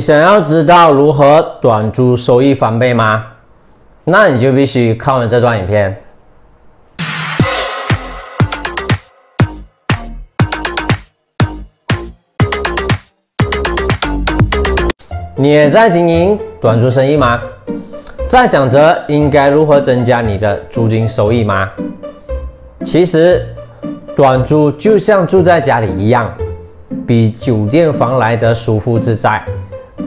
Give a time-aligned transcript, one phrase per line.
[0.00, 3.26] 想要知道如何短租收益翻倍吗？
[4.04, 5.94] 那你就必须看完这段影片。
[15.36, 17.40] 你也在经营短租生意吗？
[18.28, 21.70] 在想着应该如何增加你的租金收益吗？
[22.84, 23.46] 其实，
[24.16, 26.32] 短租就像住在家里一样，
[27.06, 29.42] 比酒店房来得舒服自在。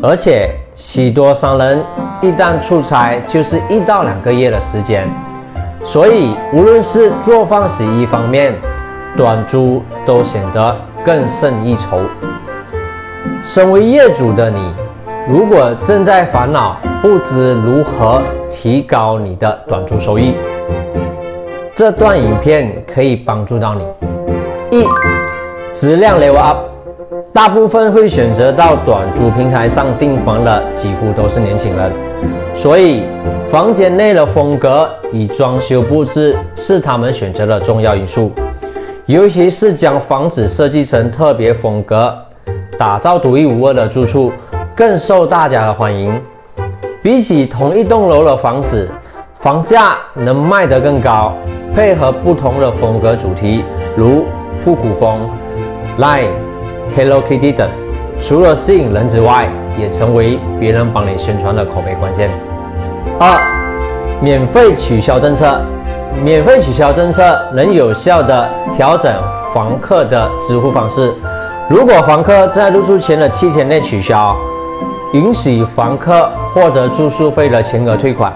[0.06, 1.82] 而且，许多商人
[2.22, 5.10] 一旦出差就是一到两个月的时间，
[5.82, 8.54] 所以无论是做饭、洗衣方面，
[9.16, 12.02] 短租都显得更胜一筹。
[13.46, 14.76] 身为业主的你。
[15.26, 20.36] 如果正在烦恼不知如何提高你的短租收益，
[21.74, 23.88] 这段影片可以帮助到你。
[24.70, 24.86] 一、
[25.74, 26.58] 质量 level up，
[27.32, 31.92] 大部分会选择到短租平台上订房的几乎都是年轻人，
[32.56, 33.04] 所以
[33.50, 38.32] 房间内的风格与装修布置是他们选择的重要因素，
[39.06, 42.16] 尤其是将房子设计成特别风格，
[42.78, 44.32] 打造独一无二的住处。
[44.76, 46.20] 更受大家的欢迎。
[47.04, 48.90] 比起同一栋楼的房子，
[49.36, 51.32] 房价能卖得更高。
[51.76, 53.64] 配合不同的风格主题，
[53.96, 54.26] 如
[54.64, 55.30] 复古风、
[56.00, 56.24] 赖、
[56.96, 57.70] Hello Kitty 等，
[58.22, 62.30] 除了吸引人之外，也成为别人帮你宣传的口碑关键。
[63.20, 63.32] 二、
[64.22, 65.60] 免费取消政策。
[66.24, 67.24] 免费取消政策
[67.56, 69.12] 能有效的调整
[69.52, 71.12] 房客的支付方式。
[71.68, 74.36] 如果房客在入住前的七天内取消，
[75.14, 78.32] 允许房客获得住宿费的全额退款，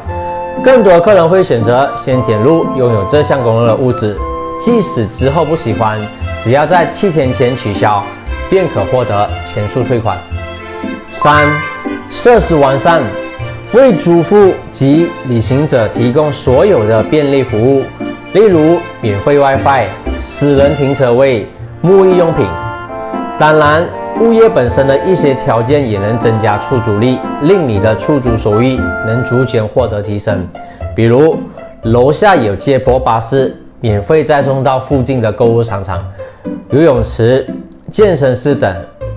[0.63, 4.17] 更多客人会选择先填入拥有这项功能的屋子，
[4.59, 5.99] 即使之后不喜欢，
[6.41, 8.01] 只要在七天前取消，
[8.49, 10.17] 便可获得全数退款。
[11.11, 11.47] 三、
[12.09, 13.01] 设施完善，
[13.73, 17.83] 为租户及旅行者提供所有的便利服务，
[18.33, 19.85] 例如免费 WiFi、
[20.15, 21.47] 私人停车位、
[21.83, 22.45] 沐浴用品，
[23.37, 23.87] 当然。
[24.19, 28.75] 物业本身的一些条件也能增加出租率，令你的出租收益
[29.05, 30.43] 能逐渐获得提升。
[30.95, 31.37] 比如，
[31.83, 36.03] 楼下有接驳巴士，免费再送到附近的购物商场、
[36.71, 37.47] 游泳池、
[37.89, 38.75] 健身室等，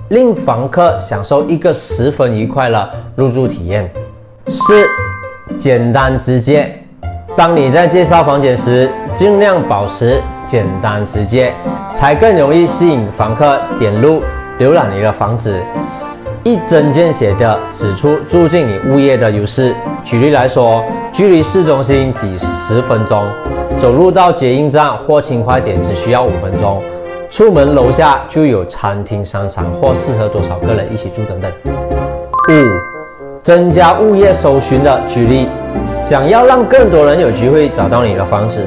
[0.09, 3.91] 令房客享受一个十分愉快的入住体验。
[4.47, 4.85] 四、
[5.57, 6.73] 简单直接。
[7.35, 11.53] 当你在介绍房间时，尽量保持简单直接，
[11.93, 14.21] 才更容易吸引房客点入。
[14.59, 15.59] 浏览你的房子，
[16.43, 19.73] 一针见血地指出住进你物业的优势。
[20.03, 23.25] 举例来说，距离市中心几十分钟，
[23.77, 26.83] 走路到捷运站或轻快点只需要五分钟，
[27.31, 31.49] 出门楼下就有餐厅、商场或适合多少个人一起住等等。
[32.49, 35.47] 五、增加物业搜寻的举例，
[35.87, 38.65] 想要让更多人有机会找到你的房子。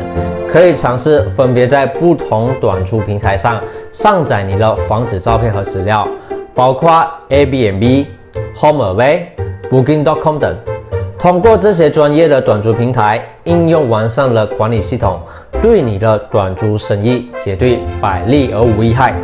[0.48, 3.60] 可以尝试分别在不同短租平台上
[3.92, 6.08] 上载你的房子照片和资料，
[6.54, 8.06] 包括 a b n b、
[8.58, 9.26] HomeAway、
[9.70, 10.56] Booking.com 等。
[11.24, 15.18] 通过这些专业的短租平台，应用完善的管理系统，
[15.62, 19.14] 对你的短租生意绝对百利而无一害。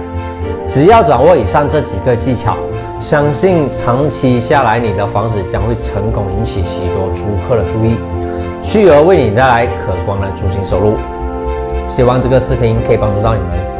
[0.66, 2.56] 只要掌握以上这几个技巧，
[2.98, 7.98] 相信长期下来，你的房子将会成功引起许多租客的注意，
[8.62, 10.94] 继而为你带来可观的租金收入。
[11.86, 13.79] 希望这个视频可以帮助到你们。